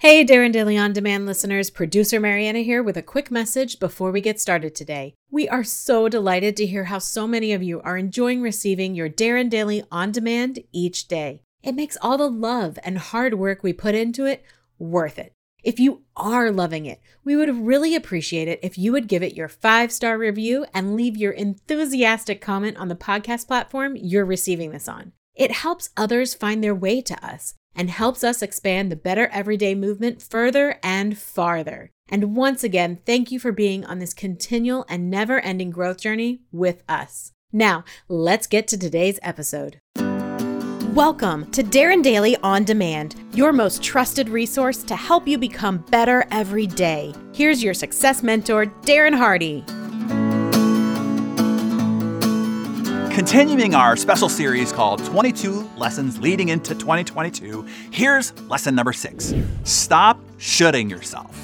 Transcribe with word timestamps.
Hey, 0.00 0.24
Darren 0.24 0.50
Daily 0.50 0.78
On 0.78 0.94
Demand 0.94 1.26
listeners, 1.26 1.68
producer 1.68 2.18
Mariana 2.18 2.60
here 2.60 2.82
with 2.82 2.96
a 2.96 3.02
quick 3.02 3.30
message 3.30 3.78
before 3.78 4.10
we 4.10 4.22
get 4.22 4.40
started 4.40 4.74
today. 4.74 5.12
We 5.30 5.46
are 5.46 5.62
so 5.62 6.08
delighted 6.08 6.56
to 6.56 6.64
hear 6.64 6.84
how 6.84 7.00
so 7.00 7.26
many 7.26 7.52
of 7.52 7.62
you 7.62 7.82
are 7.82 7.98
enjoying 7.98 8.40
receiving 8.40 8.94
your 8.94 9.10
Darren 9.10 9.50
Daily 9.50 9.84
On 9.92 10.10
Demand 10.10 10.60
each 10.72 11.06
day. 11.06 11.42
It 11.62 11.74
makes 11.74 11.98
all 12.00 12.16
the 12.16 12.30
love 12.30 12.78
and 12.82 12.96
hard 12.96 13.34
work 13.34 13.62
we 13.62 13.74
put 13.74 13.94
into 13.94 14.24
it 14.24 14.42
worth 14.78 15.18
it. 15.18 15.34
If 15.62 15.78
you 15.78 16.00
are 16.16 16.50
loving 16.50 16.86
it, 16.86 17.02
we 17.22 17.36
would 17.36 17.54
really 17.54 17.94
appreciate 17.94 18.48
it 18.48 18.60
if 18.62 18.78
you 18.78 18.92
would 18.92 19.06
give 19.06 19.22
it 19.22 19.36
your 19.36 19.48
five 19.48 19.92
star 19.92 20.16
review 20.16 20.64
and 20.72 20.96
leave 20.96 21.18
your 21.18 21.32
enthusiastic 21.32 22.40
comment 22.40 22.78
on 22.78 22.88
the 22.88 22.96
podcast 22.96 23.46
platform 23.48 23.96
you're 23.96 24.24
receiving 24.24 24.70
this 24.70 24.88
on. 24.88 25.12
It 25.34 25.52
helps 25.52 25.90
others 25.94 26.32
find 26.32 26.64
their 26.64 26.74
way 26.74 27.02
to 27.02 27.22
us 27.22 27.54
and 27.74 27.90
helps 27.90 28.24
us 28.24 28.42
expand 28.42 28.90
the 28.90 28.96
Better 28.96 29.28
Everyday 29.28 29.74
movement 29.74 30.22
further 30.22 30.78
and 30.82 31.16
farther. 31.18 31.90
And 32.08 32.36
once 32.36 32.64
again, 32.64 32.98
thank 33.06 33.30
you 33.30 33.38
for 33.38 33.52
being 33.52 33.84
on 33.84 33.98
this 33.98 34.12
continual 34.12 34.84
and 34.88 35.10
never 35.10 35.40
ending 35.40 35.70
growth 35.70 36.00
journey 36.00 36.40
with 36.50 36.82
us. 36.88 37.32
Now, 37.52 37.84
let's 38.08 38.46
get 38.46 38.68
to 38.68 38.78
today's 38.78 39.18
episode. 39.22 39.80
Welcome 40.94 41.48
to 41.52 41.62
Darren 41.62 42.02
Daily 42.02 42.36
On 42.38 42.64
Demand, 42.64 43.14
your 43.32 43.52
most 43.52 43.80
trusted 43.80 44.28
resource 44.28 44.82
to 44.82 44.96
help 44.96 45.28
you 45.28 45.38
become 45.38 45.78
better 45.78 46.26
every 46.32 46.66
day. 46.66 47.14
Here's 47.32 47.62
your 47.62 47.74
success 47.74 48.24
mentor, 48.24 48.66
Darren 48.82 49.16
Hardy. 49.16 49.64
Continuing 53.10 53.74
our 53.74 53.96
special 53.96 54.28
series 54.28 54.72
called 54.72 55.04
22 55.04 55.68
Lessons 55.76 56.20
Leading 56.20 56.48
into 56.48 56.76
2022, 56.76 57.66
here's 57.90 58.38
lesson 58.42 58.74
number 58.74 58.92
six 58.92 59.34
Stop 59.64 60.20
shoulding 60.38 60.88
yourself. 60.88 61.36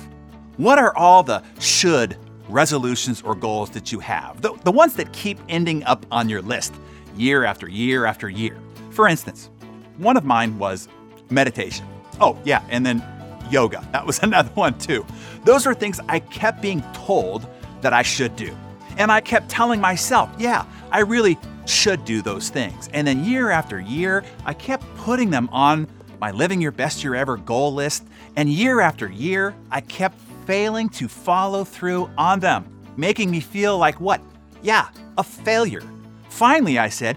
What 0.59 0.79
are 0.79 0.97
all 0.97 1.25
the 1.25 1.43
should 1.59 2.17
resolutions 2.49 3.21
or 3.21 3.35
goals 3.35 3.71
that 3.71 3.91
you 3.91 3.99
have? 3.99 4.41
The, 4.41 4.55
the 4.63 4.71
ones 4.71 4.95
that 4.95 5.13
keep 5.13 5.41
ending 5.49 5.83
up 5.85 6.07
on 6.13 6.29
your 6.29 6.41
list 6.41 6.73
year 7.17 7.45
after 7.45 7.69
year 7.69 8.07
after 8.07 8.29
year. 8.29 8.57
For 8.91 9.09
instance, 9.09 9.51
one 9.99 10.17
of 10.17 10.25
mine 10.25 10.59
was 10.59 10.89
meditation. 11.31 11.85
Oh, 12.21 12.39
yeah, 12.45 12.65
and 12.71 12.87
then 12.87 13.05
yoga. 13.51 13.87
That 13.91 14.07
was 14.07 14.19
another 14.23 14.51
one 14.51 14.79
too. 14.79 15.05
Those 15.45 15.67
are 15.67 15.75
things 15.75 15.99
I 16.09 16.21
kept 16.21 16.63
being 16.63 16.83
told 16.93 17.45
that 17.81 17.93
I 17.93 18.03
should 18.03 18.37
do. 18.37 18.57
And 18.99 19.13
I 19.13 19.21
kept 19.21 19.49
telling 19.51 19.81
myself, 19.81 20.31
yeah, 20.39 20.65
I 20.91 21.01
really 21.01 21.37
should 21.67 22.05
do 22.05 22.23
those 22.23 22.49
things. 22.49 22.89
And 22.93 23.07
then 23.07 23.25
year 23.25 23.51
after 23.51 23.81
year, 23.81 24.25
I 24.45 24.55
kept 24.55 24.85
putting 24.97 25.31
them 25.31 25.49
on 25.53 25.87
my 26.21 26.31
Living 26.31 26.61
Your 26.61 26.73
Best 26.73 27.05
Year 27.05 27.15
Ever 27.15 27.37
goal 27.37 27.75
list. 27.75 28.05
And 28.37 28.49
year 28.49 28.81
after 28.81 29.09
year, 29.11 29.55
I 29.71 29.81
kept 29.81 30.19
failing 30.47 30.89
to 30.91 31.09
follow 31.09 31.65
through 31.65 32.11
on 32.17 32.41
them, 32.41 32.65
making 32.97 33.31
me 33.31 33.41
feel 33.41 33.77
like 33.79 34.01
what? 34.01 34.21
Yeah, 34.63 34.89
a 35.19 35.25
failure. 35.25 35.83
Finally, 36.29 36.79
I 36.79 36.89
said, 36.89 37.17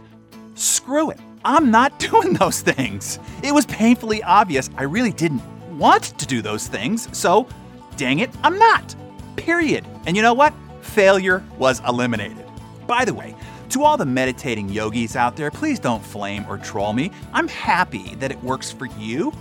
screw 0.55 1.11
it. 1.11 1.19
I'm 1.45 1.71
not 1.71 1.97
doing 2.11 2.33
those 2.33 2.61
things. 2.61 3.19
It 3.43 3.53
was 3.53 3.65
painfully 3.67 4.23
obvious 4.23 4.69
I 4.77 4.83
really 4.83 5.11
didn't 5.11 5.41
want 5.77 6.03
to 6.19 6.25
do 6.25 6.41
those 6.41 6.67
things, 6.67 7.07
so 7.17 7.47
dang 7.95 8.19
it, 8.19 8.29
I'm 8.43 8.57
not. 8.57 8.95
Period. 9.37 9.85
And 10.05 10.17
you 10.17 10.21
know 10.21 10.33
what? 10.33 10.53
Failure 10.81 11.43
was 11.57 11.81
eliminated. 11.87 12.45
By 12.87 13.05
the 13.05 13.13
way, 13.13 13.35
to 13.71 13.83
all 13.83 13.97
the 13.97 14.05
meditating 14.05 14.69
yogis 14.69 15.15
out 15.15 15.35
there, 15.35 15.51
please 15.51 15.79
don't 15.79 16.03
flame 16.03 16.45
or 16.49 16.57
troll 16.57 16.93
me. 16.93 17.11
I'm 17.33 17.47
happy 17.47 18.15
that 18.15 18.31
it 18.31 18.43
works 18.43 18.71
for 18.71 18.85
you. 18.97 19.31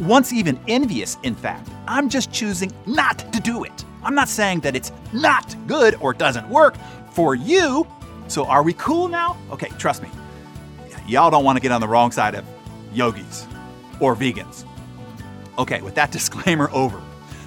Once 0.00 0.32
even 0.32 0.58
envious, 0.68 1.18
in 1.22 1.34
fact. 1.34 1.68
I'm 1.86 2.08
just 2.08 2.32
choosing 2.32 2.72
not 2.86 3.18
to 3.32 3.40
do 3.40 3.64
it. 3.64 3.84
I'm 4.02 4.14
not 4.14 4.28
saying 4.28 4.60
that 4.60 4.74
it's 4.74 4.92
not 5.12 5.54
good 5.66 5.96
or 6.00 6.14
doesn't 6.14 6.48
work 6.48 6.76
for 7.12 7.34
you. 7.34 7.86
So 8.28 8.46
are 8.46 8.62
we 8.62 8.72
cool 8.74 9.08
now? 9.08 9.36
Okay, 9.50 9.68
trust 9.78 10.02
me 10.02 10.08
y'all 11.10 11.30
don't 11.30 11.44
want 11.44 11.56
to 11.56 11.60
get 11.60 11.72
on 11.72 11.80
the 11.80 11.88
wrong 11.88 12.12
side 12.12 12.34
of 12.34 12.44
yogis 12.92 13.46
or 13.98 14.14
vegans. 14.14 14.64
Okay, 15.58 15.82
with 15.82 15.94
that 15.96 16.12
disclaimer 16.12 16.70
over, 16.72 17.02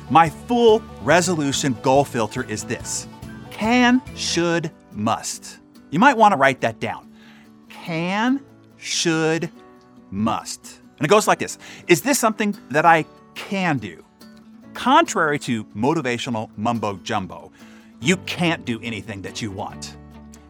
my 0.09 0.30
full 0.30 0.81
resolution 1.02 1.75
goal 1.81 2.03
filter 2.03 2.44
is 2.44 2.63
this 2.63 3.08
can, 3.50 4.02
should, 4.16 4.72
must. 4.92 5.59
You 5.94 6.00
might 6.00 6.18
want 6.18 6.31
to 6.31 6.38
write 6.38 6.62
that 6.62 6.80
down. 6.80 7.08
Can, 7.70 8.44
should, 8.78 9.52
must. 10.09 10.81
And 10.98 11.06
it 11.06 11.08
goes 11.08 11.28
like 11.28 11.38
this 11.38 11.59
Is 11.88 12.02
this 12.02 12.18
something 12.18 12.58
that 12.72 12.84
I 12.84 13.06
can 13.36 13.78
do? 13.78 14.04
Contrary 14.74 15.38
to 15.40 15.64
motivational 15.66 16.50
mumbo 16.58 16.98
jumbo, 17.04 17.52
you 18.02 18.18
can't 18.18 18.66
do 18.66 18.80
anything 18.81 19.22
that 19.22 19.40
you 19.40 19.52
want. 19.52 19.96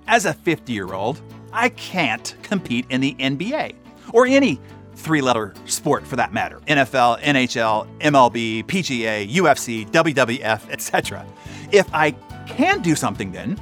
As 0.08 0.26
a 0.26 0.34
50 0.34 0.72
year 0.72 0.94
old, 0.94 1.22
I 1.52 1.68
can't 1.70 2.38
compete 2.42 2.86
in 2.90 3.02
the 3.02 3.14
NBA 3.16 3.76
or 4.14 4.26
any 4.26 4.62
three 4.96 5.20
letter 5.20 5.54
sport 5.66 6.08
for 6.08 6.16
that 6.16 6.32
matter 6.32 6.62
NFL, 6.68 7.20
NHL, 7.20 8.00
MLB, 8.00 8.64
PGA, 8.64 9.30
UFC, 9.30 9.92
WWF, 9.92 10.70
etc. 10.70 11.26
If 11.70 11.94
I 11.94 12.12
can 12.48 12.82
do 12.82 12.96
something, 12.96 13.34
then 13.34 13.60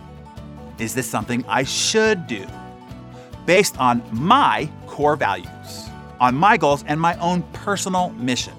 is 0.81 0.95
this 0.95 1.07
something 1.07 1.45
I 1.47 1.63
should 1.63 2.25
do 2.25 2.45
based 3.45 3.77
on 3.79 4.01
my 4.11 4.69
core 4.87 5.15
values, 5.15 5.89
on 6.19 6.35
my 6.35 6.57
goals, 6.57 6.83
and 6.87 6.99
my 6.99 7.15
own 7.19 7.43
personal 7.53 8.09
mission? 8.11 8.53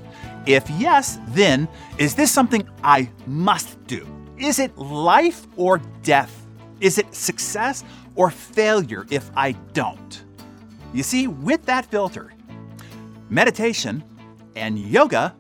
If 0.47 0.71
yes, 0.71 1.19
then 1.28 1.69
is 1.99 2.15
this 2.15 2.31
something 2.31 2.66
I 2.84 3.10
must 3.27 3.84
do? 3.87 4.06
Is 4.38 4.60
it 4.60 4.77
life 4.78 5.47
or 5.56 5.78
death? 6.03 6.47
Is 6.81 6.99
it 6.99 7.12
success 7.15 7.84
or 8.15 8.31
failure 8.31 9.04
if 9.10 9.31
I 9.37 9.53
don't? 9.72 10.25
You 10.94 11.03
see, 11.03 11.27
with 11.27 11.65
that 11.66 11.87
filter, 11.87 12.33
meditation 13.31 14.04
and 14.54 14.78
yoga 14.78 15.34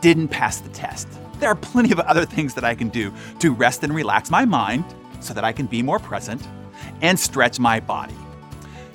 didn't 0.00 0.28
pass 0.28 0.60
the 0.60 0.70
test. 0.70 1.08
There 1.40 1.50
are 1.50 1.54
plenty 1.54 1.92
of 1.92 2.00
other 2.00 2.24
things 2.24 2.54
that 2.54 2.64
I 2.64 2.74
can 2.74 2.88
do 2.88 3.12
to 3.40 3.52
rest 3.52 3.84
and 3.84 3.94
relax 3.94 4.30
my 4.30 4.44
mind 4.44 4.84
so 5.20 5.34
that 5.34 5.44
I 5.44 5.52
can 5.52 5.66
be 5.66 5.82
more 5.82 5.98
present 5.98 6.42
and 7.02 7.18
stretch 7.18 7.58
my 7.58 7.80
body. 7.80 8.14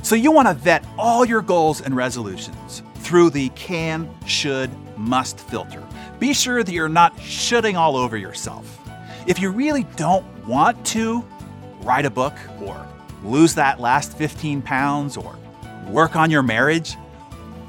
So, 0.03 0.15
you 0.15 0.31
want 0.31 0.47
to 0.47 0.53
vet 0.53 0.85
all 0.97 1.25
your 1.25 1.41
goals 1.41 1.81
and 1.81 1.95
resolutions 1.95 2.83
through 2.95 3.31
the 3.31 3.49
can, 3.49 4.09
should, 4.25 4.69
must 4.97 5.39
filter. 5.39 5.83
Be 6.19 6.33
sure 6.33 6.63
that 6.63 6.71
you're 6.71 6.89
not 6.89 7.19
shoulding 7.19 7.75
all 7.75 7.95
over 7.95 8.17
yourself. 8.17 8.79
If 9.27 9.39
you 9.39 9.49
really 9.49 9.83
don't 9.95 10.25
want 10.45 10.85
to, 10.87 11.25
write 11.81 12.05
a 12.05 12.09
book 12.09 12.33
or 12.61 12.85
lose 13.23 13.55
that 13.55 13.79
last 13.79 14.17
15 14.17 14.61
pounds 14.61 15.17
or 15.17 15.37
work 15.87 16.15
on 16.15 16.31
your 16.31 16.41
marriage 16.41 16.95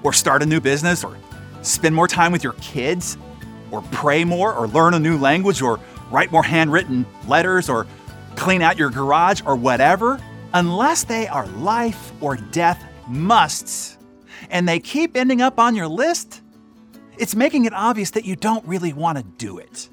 or 0.02 0.12
start 0.12 0.42
a 0.42 0.46
new 0.46 0.60
business 0.60 1.04
or 1.04 1.16
spend 1.62 1.94
more 1.94 2.08
time 2.08 2.32
with 2.32 2.42
your 2.42 2.54
kids 2.54 3.18
or 3.70 3.82
pray 3.92 4.24
more 4.24 4.54
or 4.54 4.68
learn 4.68 4.94
a 4.94 4.98
new 4.98 5.18
language 5.18 5.60
or 5.60 5.78
write 6.10 6.32
more 6.32 6.42
handwritten 6.42 7.04
letters 7.28 7.68
or 7.68 7.86
clean 8.36 8.62
out 8.62 8.78
your 8.78 8.90
garage 8.90 9.42
or 9.44 9.56
whatever, 9.56 10.20
unless 10.54 11.04
they 11.04 11.26
are 11.28 11.46
life 11.48 12.12
or 12.20 12.36
death 12.36 12.82
musts 13.08 13.98
and 14.50 14.68
they 14.68 14.78
keep 14.78 15.16
ending 15.16 15.40
up 15.40 15.58
on 15.58 15.74
your 15.74 15.88
list, 15.88 16.42
it's 17.18 17.34
making 17.34 17.64
it 17.64 17.72
obvious 17.72 18.10
that 18.12 18.24
you 18.24 18.36
don't 18.36 18.64
really 18.66 18.92
want 18.92 19.18
to 19.18 19.24
do 19.24 19.58
it. 19.58 19.88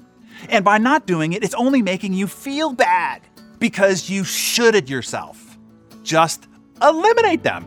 And 0.48 0.64
by 0.64 0.78
not 0.78 1.06
doing 1.06 1.32
it, 1.32 1.42
it's 1.42 1.54
only 1.54 1.82
making 1.82 2.12
you 2.12 2.26
feel 2.26 2.72
bad 2.72 3.22
because 3.58 4.10
you 4.10 4.24
shoulded 4.24 4.90
yourself. 4.90 5.58
Just 6.02 6.48
eliminate 6.82 7.42
them. 7.42 7.66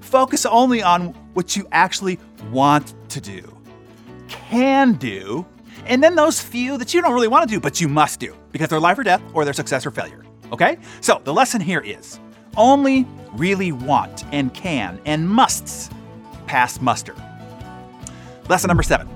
Focus 0.00 0.44
only 0.46 0.82
on 0.82 1.08
what 1.34 1.56
you 1.56 1.66
actually 1.72 2.18
want 2.50 2.94
to 3.10 3.20
do, 3.20 3.56
can 4.28 4.94
do, 4.94 5.46
and 5.86 6.02
then 6.02 6.14
those 6.14 6.40
few 6.40 6.76
that 6.78 6.92
you 6.92 7.00
don't 7.00 7.14
really 7.14 7.28
want 7.28 7.48
to 7.48 7.54
do, 7.54 7.60
but 7.60 7.80
you 7.80 7.88
must 7.88 8.20
do 8.20 8.34
because 8.58 8.70
they're 8.70 8.80
life 8.80 8.98
or 8.98 9.04
death 9.04 9.22
or 9.34 9.44
they're 9.44 9.54
success 9.54 9.86
or 9.86 9.92
failure. 9.92 10.24
Okay? 10.50 10.78
So 11.00 11.20
the 11.22 11.32
lesson 11.32 11.60
here 11.60 11.80
is 11.80 12.18
only 12.56 13.06
really 13.34 13.70
want 13.70 14.24
and 14.32 14.52
can 14.52 15.00
and 15.04 15.28
musts 15.28 15.90
pass 16.48 16.80
muster. 16.80 17.14
Lesson 18.48 18.66
number 18.66 18.82
seven 18.82 19.08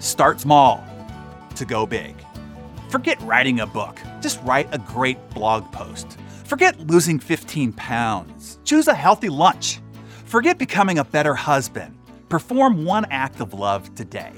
start 0.00 0.38
small 0.38 0.84
to 1.56 1.64
go 1.64 1.86
big. 1.86 2.14
Forget 2.90 3.18
writing 3.22 3.60
a 3.60 3.66
book, 3.66 3.98
just 4.20 4.42
write 4.42 4.68
a 4.70 4.78
great 4.78 5.18
blog 5.30 5.70
post. 5.72 6.18
Forget 6.44 6.78
losing 6.78 7.18
15 7.18 7.72
pounds, 7.72 8.58
choose 8.64 8.86
a 8.86 8.94
healthy 8.94 9.30
lunch. 9.30 9.80
Forget 10.26 10.58
becoming 10.58 10.98
a 10.98 11.04
better 11.04 11.34
husband, 11.34 11.98
perform 12.28 12.84
one 12.84 13.06
act 13.10 13.40
of 13.40 13.54
love 13.54 13.94
today. 13.94 14.32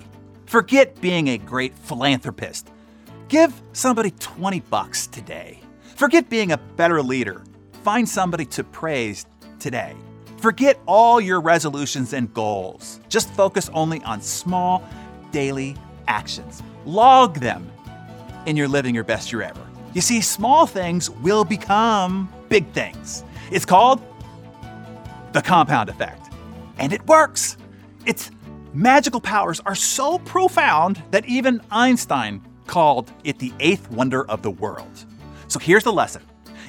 Forget 0.47 1.01
being 1.01 1.29
a 1.29 1.39
great 1.39 1.77
philanthropist, 1.77 2.71
give 3.31 3.63
somebody 3.73 4.11
20 4.19 4.61
bucks 4.61 5.07
today. 5.07 5.61
Forget 5.95 6.29
being 6.29 6.53
a 6.53 6.59
better 6.59 7.01
leader, 7.01 7.43
find 7.85 8.07
somebody 8.07 8.45
to 8.47 8.65
praise 8.65 9.25
today. 9.61 9.95
Forget 10.39 10.79
all 10.87 11.21
your 11.21 11.41
resolutions 11.41 12.13
and 12.13 12.33
goals. 12.35 13.01
Just 13.09 13.33
focus 13.35 13.71
only 13.73 14.03
on 14.03 14.21
small, 14.21 14.83
daily 15.31 15.77
actions. 16.09 16.63
Log 16.85 17.39
them 17.39 17.71
in 18.47 18.57
your 18.57 18.67
living 18.67 18.95
your 18.95 19.05
best 19.05 19.31
year 19.31 19.43
ever. 19.43 19.65
You 19.95 20.01
see, 20.01 20.21
small 20.21 20.67
things 20.67 21.09
will 21.09 21.45
become 21.45 22.33
big 22.49 22.67
things. 22.73 23.23
It's 23.53 23.65
called 23.65 24.03
the 25.33 25.43
compound 25.43 25.89
effect. 25.89 26.33
And 26.79 26.93
it 26.93 27.07
works. 27.07 27.57
Its 28.07 28.31
magical 28.73 29.21
powers 29.21 29.61
are 29.61 29.75
so 29.75 30.19
profound 30.21 31.01
that 31.11 31.27
even 31.27 31.61
Einstein 31.71 32.43
called 32.71 33.11
it 33.25 33.39
the 33.41 33.53
eighth 33.59 33.91
wonder 33.91 34.25
of 34.31 34.43
the 34.43 34.51
world. 34.51 35.05
So 35.49 35.59
here's 35.59 35.83
the 35.85 35.93
lesson 35.93 36.23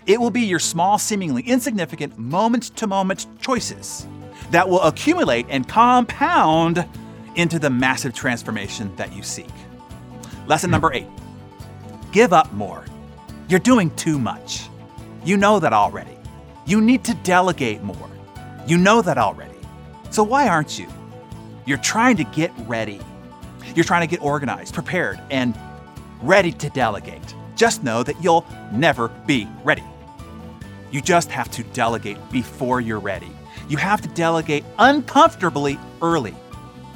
it 0.07 0.19
will 0.19 0.31
be 0.31 0.41
your 0.41 0.59
small, 0.59 0.97
seemingly 0.97 1.43
insignificant 1.43 2.17
moment 2.17 2.75
to 2.77 2.87
moment 2.87 3.27
choices 3.39 4.07
that 4.49 4.67
will 4.67 4.81
accumulate 4.81 5.45
and 5.47 5.67
compound 5.69 6.83
into 7.35 7.59
the 7.59 7.69
massive 7.69 8.13
transformation 8.13 8.93
that 8.95 9.13
you 9.15 9.21
seek. 9.21 9.53
Lesson 10.47 10.71
number 10.71 10.91
eight 10.91 11.07
give 12.11 12.33
up 12.33 12.51
more. 12.51 12.83
You're 13.47 13.59
doing 13.59 13.95
too 13.95 14.17
much. 14.17 14.67
You 15.23 15.37
know 15.37 15.59
that 15.59 15.71
already. 15.71 16.17
You 16.65 16.81
need 16.81 17.03
to 17.05 17.13
delegate 17.23 17.83
more. 17.83 18.09
You 18.65 18.79
know 18.79 19.03
that 19.03 19.19
already. 19.19 19.59
So 20.09 20.23
why 20.23 20.47
aren't 20.47 20.79
you? 20.79 20.87
You're 21.67 21.77
trying 21.77 22.17
to 22.17 22.23
get 22.23 22.51
ready. 22.65 22.99
You're 23.75 23.85
trying 23.85 24.01
to 24.01 24.07
get 24.07 24.23
organized, 24.23 24.73
prepared, 24.73 25.21
and 25.29 25.55
ready 26.21 26.51
to 26.51 26.69
delegate. 26.69 27.35
Just 27.55 27.83
know 27.83 28.03
that 28.03 28.21
you'll 28.23 28.45
never 28.71 29.09
be 29.25 29.47
ready. 29.63 29.83
You 30.91 31.01
just 31.01 31.29
have 31.31 31.49
to 31.51 31.63
delegate 31.63 32.17
before 32.31 32.81
you're 32.81 32.99
ready. 32.99 33.31
You 33.69 33.77
have 33.77 34.01
to 34.01 34.09
delegate 34.09 34.65
uncomfortably 34.79 35.79
early. 36.01 36.35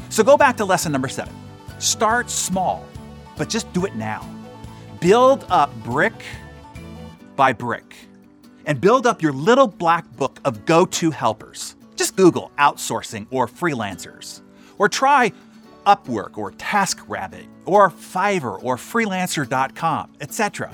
So 0.10 0.24
go 0.24 0.38
back 0.38 0.58
to 0.58 0.66
lesson 0.66 0.92
number 0.92 1.08
seven. 1.08 1.34
Start 1.80 2.30
small, 2.30 2.86
but 3.38 3.50
just 3.50 3.72
do 3.74 3.86
it 3.86 3.96
now. 3.96 4.28
Build 5.00 5.46
up 5.50 5.74
brick 5.84 6.14
by 7.36 7.54
brick 7.54 7.96
and 8.66 8.82
build 8.82 9.06
up 9.06 9.22
your 9.22 9.34
little 9.34 9.68
black 9.68 10.10
book 10.18 10.40
of 10.46 10.66
go 10.66 10.86
to 10.86 11.12
helpers. 11.12 11.76
Just 11.96 12.16
Google 12.16 12.52
outsourcing 12.58 13.28
or 13.32 13.48
freelancers, 13.48 14.42
or 14.78 14.90
try 14.90 15.32
Upwork 15.86 16.38
or 16.38 16.52
TaskRabbit 16.52 17.48
or 17.66 17.90
Fiverr 17.90 18.64
or 18.64 18.78
Freelancer.com, 18.78 20.14
etc. 20.22 20.72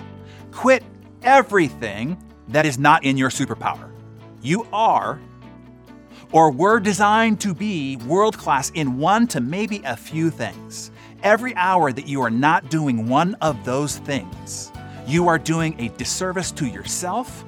Quit 0.51 0.83
everything 1.23 2.17
that 2.47 2.65
is 2.65 2.77
not 2.77 3.03
in 3.03 3.17
your 3.17 3.29
superpower. 3.29 3.89
You 4.41 4.67
are 4.73 5.19
or 6.31 6.51
were 6.51 6.79
designed 6.79 7.39
to 7.41 7.53
be 7.53 7.97
world 7.97 8.37
class 8.37 8.69
in 8.71 8.97
one 8.97 9.27
to 9.27 9.41
maybe 9.41 9.81
a 9.85 9.95
few 9.95 10.29
things. 10.29 10.91
Every 11.23 11.55
hour 11.55 11.91
that 11.91 12.07
you 12.07 12.21
are 12.21 12.29
not 12.29 12.69
doing 12.69 13.07
one 13.07 13.35
of 13.35 13.63
those 13.65 13.97
things, 13.99 14.71
you 15.05 15.27
are 15.27 15.37
doing 15.37 15.79
a 15.79 15.89
disservice 15.97 16.51
to 16.53 16.65
yourself, 16.65 17.43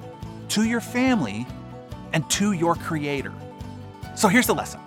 to 0.49 0.63
your 0.63 0.81
family, 0.81 1.47
and 2.11 2.29
to 2.29 2.51
your 2.51 2.75
creator. 2.75 3.33
So 4.15 4.27
here's 4.27 4.47
the 4.47 4.53
lesson 4.53 4.79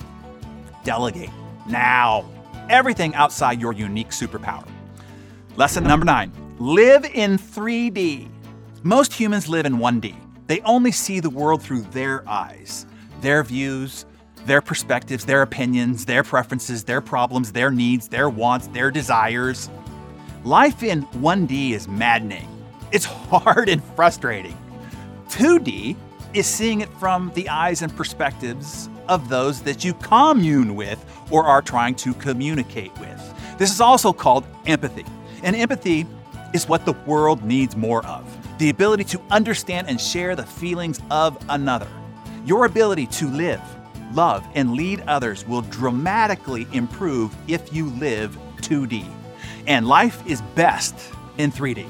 delegate 0.84 1.31
now 1.67 2.25
everything 2.70 3.14
outside 3.14 3.60
your 3.60 3.72
unique 3.72 4.10
superpower. 4.10 4.66
Lesson 5.56 5.84
number 5.84 6.04
nine 6.04 6.32
live 6.58 7.04
in 7.04 7.38
3D. 7.38 8.28
Most 8.82 9.12
humans 9.12 9.48
live 9.48 9.66
in 9.66 9.76
1D. 9.76 10.14
They 10.46 10.60
only 10.60 10.92
see 10.92 11.20
the 11.20 11.30
world 11.30 11.62
through 11.62 11.82
their 11.82 12.26
eyes, 12.28 12.86
their 13.20 13.42
views, 13.42 14.06
their 14.46 14.60
perspectives, 14.60 15.24
their 15.24 15.42
opinions, 15.42 16.06
their 16.06 16.22
preferences, 16.22 16.84
their 16.84 17.00
problems, 17.00 17.52
their 17.52 17.70
needs, 17.70 18.08
their 18.08 18.30
wants, 18.30 18.68
their 18.68 18.90
desires. 18.90 19.68
Life 20.44 20.82
in 20.82 21.02
1D 21.06 21.72
is 21.72 21.88
maddening. 21.88 22.48
It's 22.92 23.04
hard 23.30 23.68
and 23.68 23.82
frustrating. 23.96 24.56
2D 25.28 25.96
is 26.34 26.46
seeing 26.46 26.80
it 26.80 26.88
from 27.00 27.32
the 27.34 27.48
eyes 27.48 27.82
and 27.82 27.94
perspectives 27.96 28.88
of 29.08 29.28
those 29.28 29.62
that 29.62 29.84
you 29.84 29.94
commune 29.94 30.76
with 30.76 31.04
or 31.31 31.44
are 31.44 31.62
trying 31.62 31.94
to 31.96 32.14
communicate 32.14 32.96
with. 32.99 33.58
This 33.58 33.73
is 33.73 33.81
also 33.81 34.12
called 34.12 34.44
empathy. 34.67 35.05
And 35.43 35.56
empathy 35.56 36.06
is 36.55 36.69
what 36.69 36.84
the 36.84 36.93
world 37.06 37.44
needs 37.44 37.76
more 37.76 38.05
of 38.06 38.25
the 38.58 38.70
ability 38.70 39.05
to 39.05 39.20
understand 39.31 39.88
and 39.88 40.00
share 40.00 40.34
the 40.34 40.46
feelings 40.46 41.00
of 41.11 41.37
another. 41.49 41.88
Your 42.44 42.64
ability 42.64 43.06
to 43.08 43.28
live, 43.28 43.61
love, 44.14 44.46
and 44.55 44.75
lead 44.75 45.02
others 45.06 45.46
will 45.46 45.62
dramatically 45.62 46.67
improve 46.73 47.34
if 47.49 47.73
you 47.73 47.90
live 47.90 48.37
2D. 48.62 49.06
And 49.67 49.87
life 49.87 50.26
is 50.26 50.40
best 50.55 50.94
in 51.38 51.50
3D. 51.52 51.87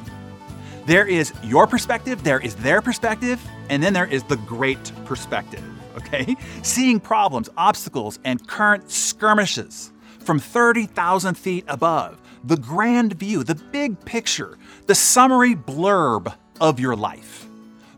There 0.86 1.06
is 1.06 1.32
your 1.42 1.66
perspective, 1.66 2.22
there 2.24 2.40
is 2.40 2.54
their 2.56 2.80
perspective, 2.80 3.40
and 3.68 3.82
then 3.82 3.92
there 3.92 4.06
is 4.06 4.22
the 4.24 4.36
great 4.38 4.92
perspective 5.04 5.62
okay? 5.96 6.36
Seeing 6.62 7.00
problems, 7.00 7.48
obstacles, 7.56 8.18
and 8.24 8.46
current 8.46 8.90
skirmishes 8.90 9.92
from 10.18 10.38
30,000 10.38 11.36
feet 11.36 11.64
above, 11.68 12.20
the 12.44 12.56
grand 12.56 13.14
view, 13.14 13.44
the 13.44 13.54
big 13.54 14.04
picture, 14.04 14.58
the 14.86 14.94
summary 14.94 15.54
blurb 15.54 16.34
of 16.60 16.80
your 16.80 16.96
life. 16.96 17.46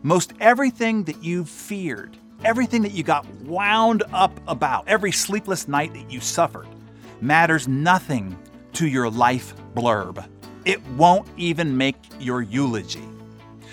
Most 0.01 0.33
everything 0.39 1.03
that 1.03 1.23
you've 1.23 1.49
feared, 1.49 2.17
everything 2.43 2.83
that 2.83 2.93
you 2.93 3.03
got 3.03 3.25
wound 3.41 4.03
up 4.13 4.39
about, 4.47 4.87
every 4.87 5.11
sleepless 5.11 5.67
night 5.67 5.93
that 5.93 6.09
you 6.09 6.19
suffered, 6.19 6.67
matters 7.21 7.67
nothing 7.67 8.37
to 8.73 8.87
your 8.87 9.09
life 9.09 9.53
blurb. 9.75 10.25
It 10.65 10.85
won't 10.89 11.27
even 11.37 11.75
make 11.75 11.95
your 12.19 12.41
eulogy. 12.41 13.07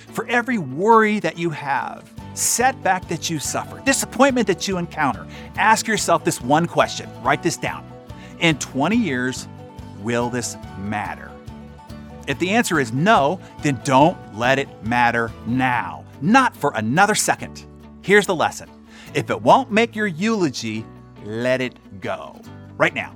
For 0.08 0.26
every 0.28 0.58
worry 0.58 1.20
that 1.20 1.38
you 1.38 1.50
have, 1.50 2.11
setback 2.36 3.08
that 3.08 3.30
you 3.30 3.38
suffer, 3.38 3.80
disappointment 3.84 4.46
that 4.46 4.68
you 4.68 4.78
encounter, 4.78 5.26
ask 5.56 5.86
yourself 5.86 6.24
this 6.24 6.40
one 6.40 6.66
question. 6.66 7.08
Write 7.22 7.42
this 7.42 7.56
down. 7.56 7.84
In 8.40 8.58
20 8.58 8.96
years, 8.96 9.48
will 10.02 10.28
this 10.28 10.56
matter? 10.78 11.30
If 12.26 12.38
the 12.38 12.50
answer 12.50 12.80
is 12.80 12.92
no, 12.92 13.40
then 13.62 13.80
don't 13.84 14.16
let 14.36 14.58
it 14.58 14.68
matter 14.84 15.30
now, 15.46 16.04
not 16.20 16.56
for 16.56 16.72
another 16.74 17.14
second. 17.14 17.64
Here's 18.02 18.26
the 18.26 18.34
lesson 18.34 18.68
if 19.14 19.30
it 19.30 19.40
won't 19.40 19.70
make 19.70 19.96
your 19.96 20.06
eulogy, 20.06 20.84
let 21.24 21.60
it 21.60 22.00
go. 22.00 22.40
Right 22.76 22.94
now. 22.94 23.14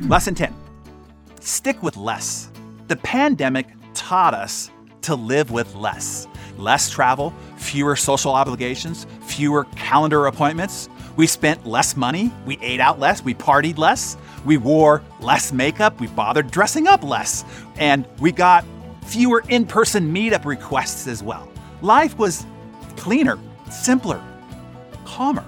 Lesson 0.00 0.34
10 0.34 0.54
Stick 1.40 1.82
with 1.82 1.96
less. 1.96 2.50
The 2.88 2.96
pandemic 2.96 3.66
taught 3.92 4.34
us 4.34 4.70
to 5.02 5.14
live 5.14 5.50
with 5.50 5.74
less 5.74 6.26
less 6.58 6.90
travel, 6.90 7.32
fewer 7.56 7.96
social 7.96 8.32
obligations, 8.32 9.06
fewer 9.22 9.64
calendar 9.76 10.26
appointments. 10.26 10.88
We 11.16 11.26
spent 11.26 11.64
less 11.66 11.96
money, 11.96 12.32
we 12.44 12.58
ate 12.60 12.80
out 12.80 12.98
less, 12.98 13.22
we 13.22 13.34
partied 13.34 13.78
less, 13.78 14.16
we 14.44 14.56
wore 14.56 15.02
less 15.20 15.52
makeup, 15.52 16.00
we 16.00 16.08
bothered 16.08 16.50
dressing 16.50 16.86
up 16.86 17.02
less, 17.04 17.44
and 17.76 18.06
we 18.18 18.32
got 18.32 18.64
fewer 19.04 19.44
in 19.48 19.66
person 19.66 20.12
meetup 20.12 20.44
requests 20.44 21.06
as 21.06 21.22
well. 21.22 21.48
Life 21.82 22.18
was 22.18 22.46
cleaner, 22.96 23.38
simpler, 23.70 24.22
calmer. 25.04 25.44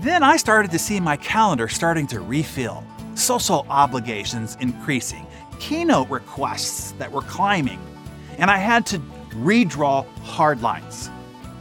Then 0.00 0.22
I 0.22 0.36
started 0.36 0.70
to 0.72 0.78
see 0.78 1.00
my 1.00 1.16
calendar 1.16 1.66
starting 1.66 2.06
to 2.08 2.20
refill, 2.20 2.84
social 3.14 3.66
obligations 3.70 4.56
increasing, 4.60 5.26
keynote 5.60 6.10
requests 6.10 6.92
that 6.92 7.10
were 7.10 7.22
climbing, 7.22 7.80
and 8.38 8.50
I 8.50 8.58
had 8.58 8.84
to 8.86 9.00
redraw 9.34 10.06
hard 10.22 10.62
lines. 10.62 11.10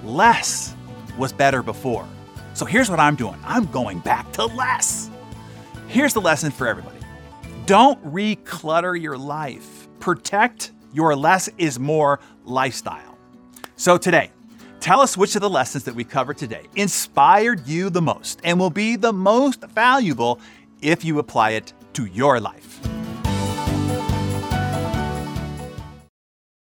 Less 0.03 0.75
was 1.18 1.32
better 1.34 1.63
before. 1.63 2.08
So 2.53 2.65
here's 2.65 2.89
what 2.89 3.00
I'm 3.00 3.15
doing 3.15 3.39
I'm 3.44 3.65
going 3.68 4.00
back 4.00 4.32
to 4.34 4.46
less. 4.46 5.10
Here's 5.88 6.13
the 6.13 6.22
lesson 6.22 6.51
for 6.51 6.68
everybody 6.68 7.00
don't 7.65 8.00
reclutter 8.03 9.00
your 9.00 9.18
life, 9.18 9.88
protect 10.00 10.72
your 10.94 11.15
less 11.15 11.50
is 11.58 11.80
more 11.80 12.20
lifestyle. 12.46 13.18
So 13.75 13.98
today, 13.98 14.32
tell 14.80 15.00
us 15.00 15.18
which 15.18 15.36
of 15.36 15.42
the 15.42 15.50
lessons 15.50 15.84
that 15.86 15.96
we 15.96 16.03
covered 16.03 16.38
today 16.38 16.65
inspired 16.75 17.68
you 17.68 17.89
the 17.89 18.01
most 18.01 18.39
and 18.44 18.60
will 18.60 18.70
be 18.70 18.96
the 18.96 19.13
most 19.13 19.62
valuable 19.62 20.39
if 20.82 21.03
you 21.03 21.20
apply 21.20 21.51
it 21.51 21.74
to 21.94 22.06
your 22.06 22.39
life. 22.39 22.80